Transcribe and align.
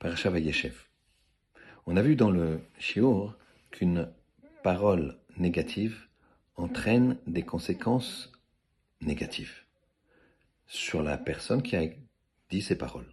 Parasha 0.00 0.30
Vayeshev. 0.30 0.74
On 1.86 1.96
a 1.96 2.02
vu 2.02 2.14
dans 2.14 2.30
le 2.30 2.60
Shiur 2.78 3.36
qu'une 3.72 4.08
parole 4.62 5.18
négative 5.36 6.06
entraîne 6.54 7.18
des 7.26 7.42
conséquences 7.42 8.30
négatives 9.00 9.64
sur 10.68 11.02
la 11.02 11.18
personne 11.18 11.62
qui 11.62 11.74
a 11.74 11.82
dit 12.48 12.62
ces 12.62 12.78
paroles. 12.78 13.12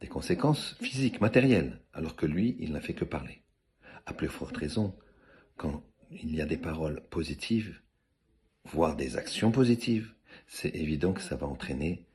Des 0.00 0.08
conséquences 0.08 0.74
physiques, 0.82 1.20
matérielles, 1.20 1.78
alors 1.92 2.16
que 2.16 2.26
lui, 2.26 2.56
il 2.58 2.72
n'a 2.72 2.80
fait 2.80 2.94
que 2.94 3.04
parler. 3.04 3.40
À 4.04 4.12
plus 4.12 4.26
forte 4.26 4.56
raison, 4.56 4.96
quand 5.56 5.84
il 6.10 6.34
y 6.34 6.40
a 6.40 6.46
des 6.46 6.56
paroles 6.56 7.00
positives, 7.10 7.80
voire 8.64 8.96
des 8.96 9.16
actions 9.16 9.52
positives, 9.52 10.12
c'est 10.48 10.74
évident 10.74 11.12
que 11.12 11.22
ça 11.22 11.36
va 11.36 11.46
entraîner 11.46 12.08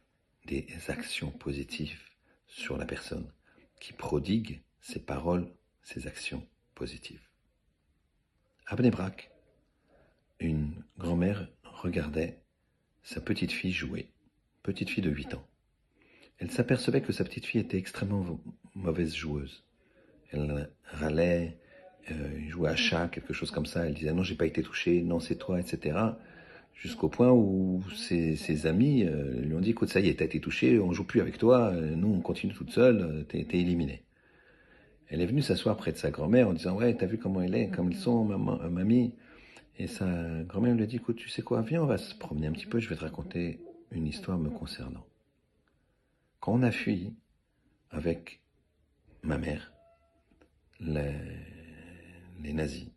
des 0.46 0.68
actions 0.90 1.32
positives 1.32 2.02
sur 2.48 2.78
la 2.78 2.86
personne 2.86 3.32
qui 3.80 3.94
prodigue 3.94 4.62
ses 4.82 5.00
paroles, 5.00 5.52
ses 5.84 6.08
actions 6.08 6.46
positives. 6.76 7.28
À 8.66 8.76
Bnebrak, 8.76 9.32
une 10.40 10.84
grand-mère 10.98 11.48
regardait 11.64 12.40
sa 13.04 13.22
petite 13.22 13.52
fille 13.52 13.72
jouer, 13.72 14.12
petite 14.64 14.90
fille 14.90 15.04
de 15.04 15.10
8 15.10 15.36
ans. 15.36 15.48
Elle 16.40 16.52
s'apercevait 16.52 17.02
que 17.02 17.14
sa 17.14 17.24
petite 17.24 17.46
fille 17.46 17.62
était 17.62 17.78
extrêmement 17.78 18.40
mauvaise 18.76 19.16
joueuse. 19.16 19.64
Elle 20.32 20.70
râlait, 20.84 21.58
euh, 22.12 22.50
jouait 22.50 22.70
à 22.70 22.76
chat, 22.76 23.08
quelque 23.08 23.34
chose 23.34 23.52
comme 23.52 23.66
ça. 23.66 23.86
Elle 23.86 23.94
disait 23.94 24.14
non, 24.14 24.24
j'ai 24.24 24.36
pas 24.36 24.46
été 24.46 24.62
touchée, 24.62 25.02
non, 25.02 25.20
c'est 25.20 25.38
toi, 25.38 25.60
etc. 25.60 25.98
Jusqu'au 26.78 27.10
point 27.10 27.32
où 27.32 27.84
ses, 27.96 28.68
amis 28.68 29.04
euh, 29.04 29.42
lui 29.42 29.56
ont 29.56 29.60
dit 29.60 29.72
écoute, 29.72 29.90
ça 29.90 30.00
y 30.00 30.10
est, 30.10 30.20
t'as 30.20 30.26
été 30.26 30.40
touché, 30.40 30.80
on 30.80 30.94
joue 30.94 31.06
plus 31.06 31.22
avec 31.22 31.40
toi, 31.40 31.72
euh, 31.74 31.96
nous 31.96 32.14
on 32.14 32.22
continue 32.22 32.54
toute 32.54 32.70
seule, 32.70 33.02
euh, 33.02 33.24
t'es 33.24 33.40
es 33.40 33.60
éliminé. 33.60 34.04
Elle 35.08 35.22
est 35.22 35.26
venue 35.26 35.42
s'asseoir 35.42 35.76
près 35.76 35.92
de 35.92 35.98
sa 35.98 36.12
grand-mère 36.12 36.50
en 36.50 36.54
disant 36.54 36.76
ouais, 36.76 36.96
t'as 36.96 37.08
vu 37.08 37.18
comment 37.18 37.42
elle 37.42 37.56
est, 37.56 37.70
comme 37.70 37.92
ils 37.92 37.98
sont, 37.98 38.26
maman, 38.26 38.60
mamie. 38.70 39.16
Et 39.80 39.88
sa 39.88 40.06
grand-mère 40.44 40.76
lui 40.76 40.84
a 40.84 40.86
dit 40.86 40.98
écoute, 40.98 41.16
tu 41.16 41.30
sais 41.30 41.42
quoi, 41.42 41.64
viens, 41.64 41.82
on 41.82 41.88
va 41.88 41.98
se 41.98 42.14
promener 42.14 42.46
un 42.46 42.52
petit 42.52 42.68
peu, 42.68 42.80
je 42.80 42.90
vais 42.90 42.96
te 42.96 43.02
raconter 43.02 43.60
une 43.92 44.06
histoire 44.06 44.38
me 44.38 44.52
concernant. 44.52 45.06
Quand 46.40 46.54
on 46.54 46.62
a 46.62 46.72
fui 46.72 47.16
avec 47.90 48.40
ma 49.24 49.40
mère, 49.40 49.74
les, 50.80 51.16
les 52.44 52.54
nazis, 52.54 52.90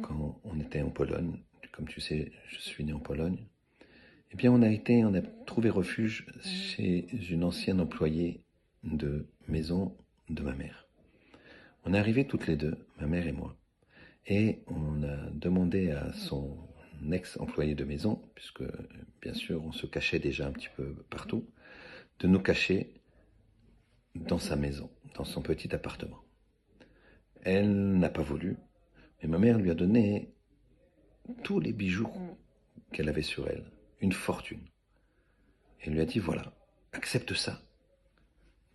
quand 0.00 0.40
on 0.44 0.58
était 0.60 0.80
en 0.80 0.88
Pologne, 0.88 1.36
comme 1.72 1.88
tu 1.88 2.00
sais, 2.00 2.32
je 2.48 2.58
suis 2.58 2.84
né 2.84 2.92
en 2.92 3.00
Pologne, 3.00 3.46
eh 4.30 4.36
bien, 4.36 4.52
on 4.52 4.62
a 4.62 4.70
été, 4.70 5.04
on 5.04 5.14
a 5.14 5.20
trouvé 5.46 5.68
refuge 5.68 6.26
chez 6.42 7.06
une 7.30 7.44
ancienne 7.44 7.80
employée 7.80 8.44
de 8.82 9.26
maison 9.48 9.94
de 10.30 10.42
ma 10.42 10.54
mère. 10.54 10.86
On 11.84 11.94
est 11.94 11.98
arrivés 11.98 12.26
toutes 12.26 12.46
les 12.46 12.56
deux, 12.56 12.76
ma 13.00 13.06
mère 13.06 13.26
et 13.26 13.32
moi, 13.32 13.56
et 14.26 14.60
on 14.68 15.02
a 15.02 15.30
demandé 15.32 15.90
à 15.90 16.12
son 16.12 16.56
ex-employé 17.10 17.74
de 17.74 17.84
maison, 17.84 18.22
puisque 18.34 18.62
bien 19.20 19.34
sûr 19.34 19.64
on 19.64 19.72
se 19.72 19.86
cachait 19.86 20.20
déjà 20.20 20.46
un 20.46 20.52
petit 20.52 20.68
peu 20.76 20.94
partout, 21.10 21.44
de 22.20 22.28
nous 22.28 22.38
cacher 22.38 22.94
dans 24.14 24.38
sa 24.38 24.56
maison, 24.56 24.90
dans 25.14 25.24
son 25.24 25.42
petit 25.42 25.74
appartement. 25.74 26.22
Elle 27.42 27.98
n'a 27.98 28.08
pas 28.08 28.22
voulu, 28.22 28.56
mais 29.20 29.28
ma 29.28 29.38
mère 29.38 29.58
lui 29.58 29.70
a 29.70 29.74
donné 29.74 30.32
tous 31.42 31.60
les 31.60 31.72
bijoux 31.72 32.36
qu'elle 32.92 33.08
avait 33.08 33.22
sur 33.22 33.48
elle, 33.48 33.70
une 34.00 34.12
fortune. 34.12 34.66
Elle 35.80 35.94
lui 35.94 36.00
a 36.00 36.04
dit, 36.04 36.18
voilà, 36.18 36.54
accepte 36.92 37.34
ça, 37.34 37.62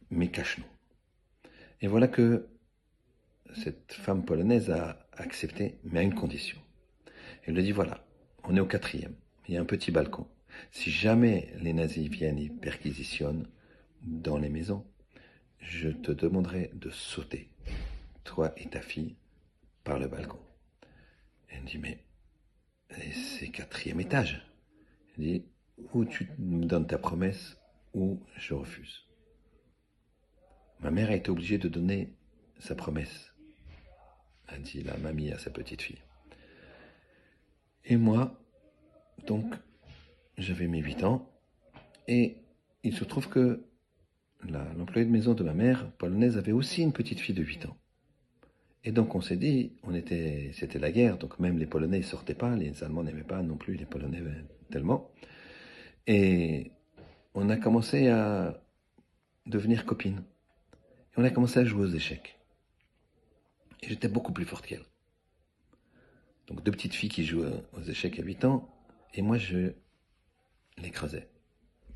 mais 0.10 0.30
cache-nous. 0.30 0.66
Et 1.82 1.88
voilà 1.88 2.08
que 2.08 2.48
cette 3.56 3.94
femme 3.94 4.26
polonaise 4.26 4.70
a 4.72 5.08
accepté, 5.14 5.80
mais 5.84 6.00
à 6.00 6.04
une 6.04 6.16
condition. 6.16 6.60
Elle 7.44 7.54
lui 7.54 7.62
a 7.62 7.66
dit, 7.66 7.72
voilà, 7.72 8.06
on 8.44 8.56
est 8.56 8.62
au 8.62 8.66
quatrième, 8.66 9.16
il 9.48 9.54
y 9.54 9.58
a 9.58 9.62
un 9.62 9.66
petit 9.66 9.92
balcon. 9.92 10.28
Si 10.72 10.92
jamais 10.92 11.54
les 11.60 11.74
nazis 11.74 12.10
viennent 12.10 12.40
et 12.40 12.50
perquisitionnent 12.50 13.48
dans 14.02 14.38
les 14.38 14.50
maisons, 14.50 14.86
je 15.60 15.90
te 15.90 16.12
demanderai 16.12 16.72
de 16.74 16.90
sauter, 16.90 17.50
toi 18.24 18.54
et 18.58 18.70
ta 18.70 18.82
fille, 18.82 19.16
par 19.84 20.00
le 20.00 20.08
balcon. 20.08 20.40
Elle 21.50 21.64
dit, 21.64 21.78
mais 21.78 22.04
c'est 22.90 23.50
quatrième 23.50 24.00
étage. 24.00 24.46
Il 25.18 25.24
dit, 25.24 25.46
ou 25.94 26.06
tu 26.06 26.30
me 26.40 26.66
donnes 26.66 26.88
ta 26.88 26.98
promesse, 26.98 27.58
ou 27.94 28.20
je 28.38 28.54
refuse. 28.54 29.06
Ma 30.80 30.92
mère 30.92 31.10
a 31.10 31.16
été 31.16 31.32
obligée 31.32 31.58
de 31.58 31.68
donner 31.68 32.14
sa 32.60 32.76
promesse, 32.76 33.34
a 34.48 34.58
dit 34.58 34.84
la 34.84 34.98
mamie 34.98 35.32
à 35.32 35.40
sa 35.40 35.50
petite 35.50 35.82
fille. 35.82 36.02
Et 37.86 37.98
moi, 37.98 38.40
donc, 39.26 39.56
j'avais 40.38 40.68
mes 40.68 40.82
huit 40.82 41.04
ans, 41.04 41.32
et 42.08 42.38
il 42.84 42.96
se 42.96 43.04
trouve 43.04 43.28
que 43.28 43.66
l'employé 44.44 45.06
de 45.06 45.12
maison 45.12 45.34
de 45.34 45.44
ma 45.44 45.54
mère, 45.54 45.92
polonaise, 45.94 46.38
avait 46.38 46.52
aussi 46.52 46.84
une 46.84 46.94
petite 46.94 47.20
fille 47.20 47.36
de 47.36 47.44
huit 47.44 47.66
ans. 47.66 47.78
Et 48.84 48.92
donc 48.92 49.16
on 49.16 49.22
s'est 49.22 49.38
dit, 49.38 49.74
on 49.84 49.94
était, 49.94 50.52
c'était 50.54 50.80
la 50.80 50.92
guerre, 50.92 51.18
donc 51.18 51.40
même 51.40 51.58
les 51.58 51.66
Polonais 51.66 52.00
ne 52.00 52.04
sortaient 52.04 52.34
pas, 52.34 52.56
les 52.56 52.84
Allemands 52.84 53.04
n'aimaient 53.04 53.24
pas 53.24 53.42
non 53.42 53.58
plus 53.58 53.76
les 53.76 53.86
Polonais 53.86 54.22
tellement. 54.72 55.12
Et 56.06 56.72
on 57.34 57.50
a 57.50 57.58
commencé 57.58 58.08
à 58.08 58.62
devenir 59.46 59.86
copines. 59.86 60.24
Et 61.12 61.20
on 61.20 61.24
a 61.24 61.30
commencé 61.30 61.60
à 61.60 61.66
jouer 61.66 61.84
aux 61.84 61.94
échecs. 61.94 62.40
Et 63.82 63.90
j'étais 63.90 64.08
beaucoup 64.08 64.32
plus 64.32 64.46
forte 64.46 64.66
qu'elle. 64.66 64.86
Donc 66.48 66.64
deux 66.64 66.72
petites 66.72 66.94
filles 66.94 67.10
qui 67.10 67.26
jouent 67.26 67.46
aux 67.74 67.82
échecs 67.82 68.20
à 68.20 68.24
8 68.24 68.46
ans, 68.46 68.70
et 69.14 69.22
moi 69.22 69.38
je 69.38 69.74
l'écrasais. 70.78 71.28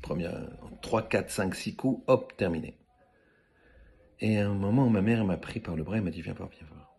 Première, 0.02 0.46
3, 0.82 1.08
4, 1.08 1.30
5, 1.30 1.54
6 1.54 1.76
coups, 1.76 2.04
hop, 2.06 2.36
terminé. 2.36 2.76
Et 4.22 4.38
à 4.38 4.48
un 4.48 4.54
moment, 4.54 4.88
ma 4.88 5.02
mère 5.02 5.24
m'a 5.24 5.36
pris 5.36 5.58
par 5.58 5.74
le 5.74 5.82
bras 5.82 5.98
et 5.98 6.00
m'a 6.00 6.12
dit 6.12 6.22
Viens 6.22 6.32
voir, 6.32 6.48
viens 6.48 6.66
voir. 6.68 6.96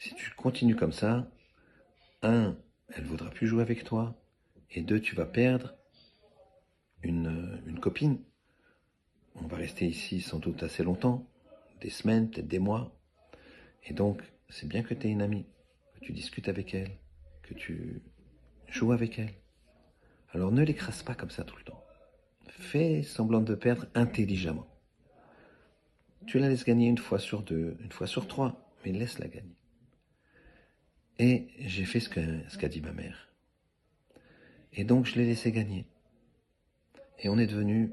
Si 0.00 0.12
tu 0.16 0.28
continues 0.32 0.74
comme 0.74 0.90
ça, 0.90 1.30
un, 2.22 2.58
elle 2.88 3.04
ne 3.04 3.08
voudra 3.08 3.30
plus 3.30 3.46
jouer 3.46 3.62
avec 3.62 3.84
toi, 3.84 4.20
et 4.72 4.82
deux, 4.82 5.00
tu 5.00 5.14
vas 5.14 5.24
perdre 5.24 5.76
une, 7.04 7.62
une 7.68 7.78
copine. 7.78 8.18
On 9.36 9.46
va 9.46 9.56
rester 9.56 9.86
ici 9.86 10.20
sans 10.20 10.40
doute 10.40 10.64
assez 10.64 10.82
longtemps, 10.82 11.24
des 11.80 11.90
semaines, 11.90 12.28
peut-être 12.28 12.48
des 12.48 12.58
mois. 12.58 12.92
Et 13.84 13.92
donc, 13.92 14.20
c'est 14.48 14.66
bien 14.66 14.82
que 14.82 14.94
tu 14.94 15.06
aies 15.06 15.10
une 15.10 15.22
amie, 15.22 15.46
que 15.94 16.00
tu 16.00 16.12
discutes 16.12 16.48
avec 16.48 16.74
elle, 16.74 16.90
que 17.42 17.54
tu 17.54 18.02
joues 18.66 18.90
avec 18.90 19.20
elle. 19.20 19.32
Alors 20.32 20.50
ne 20.50 20.64
l'écrase 20.64 21.04
pas 21.04 21.14
comme 21.14 21.30
ça 21.30 21.44
tout 21.44 21.56
le 21.56 21.62
temps. 21.62 21.84
Fais 22.48 23.04
semblant 23.04 23.42
de 23.42 23.54
perdre 23.54 23.86
intelligemment. 23.94 24.66
Tu 26.26 26.38
la 26.38 26.48
laisses 26.48 26.64
gagner 26.64 26.88
une 26.88 26.98
fois 26.98 27.18
sur 27.18 27.42
deux, 27.42 27.76
une 27.80 27.92
fois 27.92 28.06
sur 28.06 28.26
trois, 28.26 28.72
mais 28.84 28.92
laisse-la 28.92 29.28
gagner. 29.28 29.56
Et 31.18 31.48
j'ai 31.58 31.84
fait 31.84 32.00
ce 32.00 32.08
qu'a 32.08 32.68
dit 32.68 32.80
ma 32.80 32.92
mère. 32.92 33.32
Et 34.72 34.84
donc 34.84 35.06
je 35.06 35.16
l'ai 35.16 35.26
laissé 35.26 35.52
gagner. 35.52 35.86
Et 37.18 37.28
on 37.28 37.38
est 37.38 37.46
devenus 37.46 37.90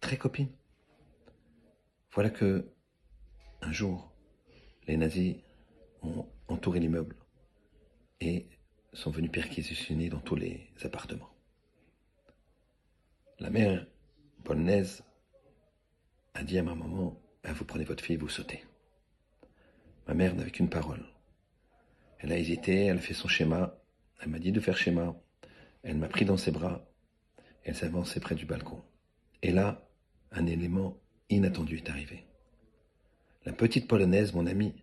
très 0.00 0.16
copines. 0.16 0.50
Voilà 2.12 2.30
que 2.30 2.66
un 3.60 3.72
jour, 3.72 4.12
les 4.86 4.96
nazis 4.96 5.36
ont 6.02 6.26
entouré 6.48 6.80
l'immeuble 6.80 7.16
et 8.20 8.48
sont 8.92 9.10
venus 9.10 9.30
perquisitionner 9.30 10.08
dans 10.08 10.20
tous 10.20 10.36
les 10.36 10.70
appartements. 10.82 11.30
La 13.38 13.50
mère 13.50 13.86
polonaise 14.44 15.04
a 16.36 16.42
dit 16.44 16.58
à 16.58 16.62
ma 16.62 16.74
maman, 16.74 17.18
ben, 17.42 17.52
vous 17.52 17.64
prenez 17.64 17.84
votre 17.84 18.04
fille, 18.04 18.16
vous 18.16 18.28
sautez. 18.28 18.62
Ma 20.06 20.14
mère 20.14 20.34
n'avait 20.34 20.50
qu'une 20.50 20.68
parole. 20.68 21.04
Elle 22.18 22.32
a 22.32 22.38
hésité, 22.38 22.86
elle 22.86 22.98
a 22.98 23.00
fait 23.00 23.14
son 23.14 23.28
schéma, 23.28 23.78
elle 24.20 24.28
m'a 24.28 24.38
dit 24.38 24.52
de 24.52 24.60
faire 24.60 24.76
schéma, 24.76 25.16
elle 25.82 25.96
m'a 25.96 26.08
pris 26.08 26.24
dans 26.24 26.36
ses 26.36 26.50
bras, 26.50 26.86
elle 27.64 27.74
s'est 27.74 27.86
avancée 27.86 28.20
près 28.20 28.34
du 28.34 28.44
balcon. 28.44 28.82
Et 29.42 29.50
là, 29.50 29.88
un 30.30 30.46
élément 30.46 30.98
inattendu 31.30 31.78
est 31.78 31.90
arrivé. 31.90 32.26
La 33.44 33.52
petite 33.52 33.88
polonaise, 33.88 34.34
mon 34.34 34.46
amie, 34.46 34.74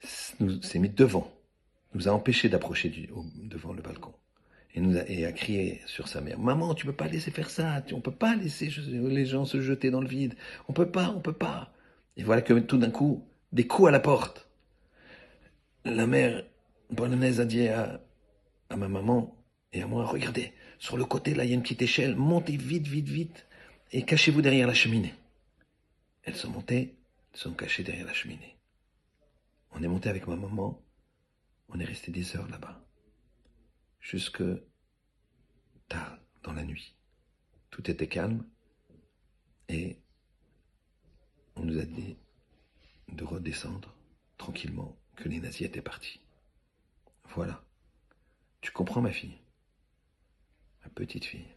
s'est 0.00 0.78
mise 0.78 0.94
devant, 0.94 1.32
nous 1.94 2.08
a 2.08 2.12
empêchés 2.12 2.48
d'approcher 2.48 3.08
devant 3.42 3.72
le 3.72 3.82
balcon 3.82 4.14
et, 4.74 5.26
a, 5.26 5.32
crié 5.32 5.80
sur 5.86 6.08
sa 6.08 6.20
mère 6.20 6.38
Maman, 6.38 6.74
tu 6.74 6.86
peux 6.86 6.92
pas 6.92 7.08
laisser 7.08 7.30
faire 7.30 7.50
ça, 7.50 7.82
on 7.92 8.00
peut 8.00 8.10
pas 8.10 8.36
laisser 8.36 8.70
les 8.88 9.26
gens 9.26 9.44
se 9.44 9.60
jeter 9.60 9.90
dans 9.90 10.00
le 10.00 10.08
vide, 10.08 10.34
on 10.68 10.72
peut 10.72 10.90
pas, 10.90 11.10
on 11.10 11.20
peut 11.20 11.32
pas. 11.32 11.72
Et 12.16 12.22
voilà 12.22 12.42
que 12.42 12.54
tout 12.54 12.78
d'un 12.78 12.90
coup, 12.90 13.26
des 13.52 13.66
coups 13.66 13.88
à 13.88 13.90
la 13.90 14.00
porte. 14.00 14.48
La 15.84 16.06
mère 16.06 16.44
polonaise 16.94 17.40
a 17.40 17.44
dit 17.44 17.68
à, 17.68 18.00
à 18.68 18.76
ma 18.76 18.88
maman 18.88 19.36
et 19.72 19.82
à 19.82 19.86
moi 19.86 20.06
Regardez, 20.06 20.52
sur 20.78 20.96
le 20.96 21.04
côté 21.04 21.34
là, 21.34 21.44
il 21.44 21.50
y 21.50 21.52
a 21.52 21.56
une 21.56 21.62
petite 21.62 21.82
échelle, 21.82 22.16
montez 22.16 22.56
vite, 22.56 22.86
vite, 22.86 23.08
vite 23.08 23.46
et 23.92 24.04
cachez-vous 24.04 24.42
derrière 24.42 24.66
la 24.66 24.74
cheminée. 24.74 25.14
elles 26.22 26.36
sont 26.36 26.50
montées, 26.50 26.96
elles 27.32 27.40
sont 27.40 27.52
cachées 27.52 27.82
derrière 27.82 28.06
la 28.06 28.12
cheminée. 28.12 28.56
On 29.72 29.82
est 29.82 29.88
monté 29.88 30.08
avec 30.08 30.26
ma 30.26 30.36
maman, 30.36 30.80
on 31.68 31.78
est 31.80 31.84
resté 31.84 32.12
des 32.12 32.36
heures 32.36 32.48
là-bas, 32.48 32.80
jusque 34.10 34.42
tard 35.88 36.18
dans 36.42 36.52
la 36.52 36.64
nuit. 36.64 36.96
Tout 37.70 37.88
était 37.88 38.08
calme 38.08 38.44
et 39.68 40.00
on 41.54 41.64
nous 41.64 41.78
a 41.78 41.84
dit 41.84 42.16
de 43.06 43.22
redescendre 43.22 43.94
tranquillement, 44.36 44.98
que 45.14 45.28
les 45.28 45.38
nazis 45.38 45.62
étaient 45.62 45.80
partis. 45.80 46.20
Voilà. 47.36 47.64
Tu 48.62 48.72
comprends 48.72 49.00
ma 49.00 49.12
fille, 49.12 49.38
ma 50.82 50.88
petite 50.90 51.24
fille, 51.24 51.54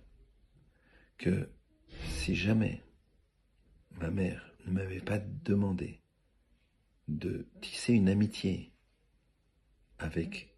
que 1.18 1.50
si 2.18 2.36
jamais 2.36 2.84
ma 3.94 4.12
mère 4.12 4.54
ne 4.68 4.74
m'avait 4.74 5.02
pas 5.02 5.18
demandé 5.18 6.04
de 7.08 7.48
tisser 7.62 7.94
une 7.94 8.10
amitié 8.10 8.72
avec 9.98 10.56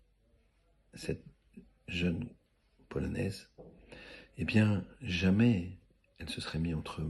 cette 0.93 1.34
jeune 1.87 2.29
polonaise, 2.89 3.49
eh 4.37 4.45
bien, 4.45 4.85
jamais 5.01 5.77
elle 6.17 6.29
se 6.29 6.41
serait 6.41 6.59
mise 6.59 6.75
entre 6.75 7.01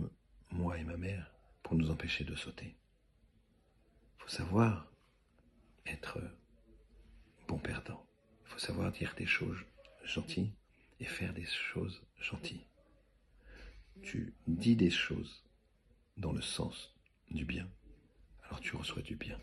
moi 0.51 0.77
et 0.77 0.83
ma 0.83 0.97
mère 0.97 1.31
pour 1.63 1.75
nous 1.75 1.89
empêcher 1.89 2.23
de 2.23 2.35
sauter. 2.35 2.75
Il 4.17 4.23
faut 4.23 4.29
savoir 4.29 4.91
être 5.85 6.19
bon 7.47 7.57
perdant. 7.57 8.05
Il 8.45 8.51
faut 8.51 8.59
savoir 8.59 8.91
dire 8.91 9.13
des 9.17 9.25
choses 9.25 9.57
gentilles 10.03 10.53
et 10.99 11.05
faire 11.05 11.33
des 11.33 11.45
choses 11.45 12.01
gentilles. 12.19 12.65
Tu 14.01 14.33
dis 14.47 14.75
des 14.75 14.89
choses 14.89 15.43
dans 16.17 16.31
le 16.31 16.41
sens 16.41 16.93
du 17.31 17.45
bien, 17.45 17.67
alors 18.43 18.59
tu 18.61 18.75
reçois 18.75 19.01
du 19.01 19.15
bien. 19.15 19.39